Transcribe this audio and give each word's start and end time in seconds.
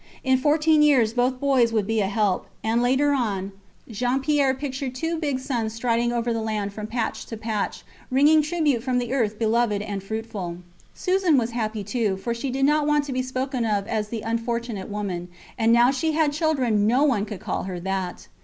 In 0.23 0.39
fourteen 0.39 0.81
years 0.81 1.13
both 1.13 1.39
boys 1.39 1.71
would 1.71 1.85
be 1.85 1.99
a 1.99 2.07
help; 2.07 2.47
and, 2.63 2.81
later 2.81 3.11
on, 3.13 3.51
Jean 3.87 4.19
Pierre 4.19 4.55
pictured 4.55 4.95
two 4.95 5.19
big 5.19 5.37
sons 5.39 5.73
striding 5.75 6.11
over 6.11 6.33
the 6.33 6.41
land 6.41 6.73
from 6.73 6.87
patch 6.87 7.27
to 7.27 7.37
patch, 7.37 7.83
wringing 8.09 8.41
tribute 8.41 8.81
from 8.81 8.97
the 8.97 9.13
earth 9.13 9.37
beloved 9.37 9.79
and 9.79 10.01
fruitful. 10.01 10.57
Susan 10.95 11.37
was 11.37 11.51
happy 11.51 11.83
too, 11.83 12.17
for 12.17 12.33
she 12.33 12.49
did 12.49 12.65
not 12.65 12.87
want 12.87 13.03
to 13.03 13.13
be 13.13 13.21
spoken 13.21 13.63
of 13.63 13.85
as 13.85 14.07
the 14.07 14.21
unfortunate 14.21 14.89
woman, 14.89 15.27
and 15.55 15.71
now 15.71 15.91
she 15.91 16.13
had 16.13 16.33
children 16.33 16.87
no 16.87 17.03
one 17.03 17.23
could 17.23 17.39
call 17.39 17.65
her 17.65 17.79
that. 17.79 18.27